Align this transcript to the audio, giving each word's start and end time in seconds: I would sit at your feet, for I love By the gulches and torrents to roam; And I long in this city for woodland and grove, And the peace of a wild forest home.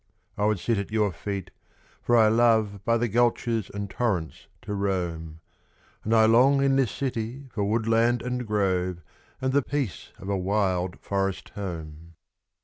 I 0.35 0.45
would 0.45 0.57
sit 0.57 0.79
at 0.79 0.89
your 0.89 1.11
feet, 1.11 1.51
for 2.01 2.17
I 2.17 2.27
love 2.27 2.83
By 2.83 2.97
the 2.97 3.07
gulches 3.07 3.69
and 3.69 3.87
torrents 3.87 4.47
to 4.63 4.73
roam; 4.73 5.41
And 6.03 6.11
I 6.15 6.25
long 6.25 6.63
in 6.63 6.75
this 6.75 6.89
city 6.89 7.45
for 7.51 7.65
woodland 7.65 8.23
and 8.23 8.47
grove, 8.47 9.03
And 9.41 9.53
the 9.53 9.61
peace 9.61 10.11
of 10.17 10.27
a 10.27 10.35
wild 10.35 10.99
forest 10.99 11.49
home. 11.49 12.15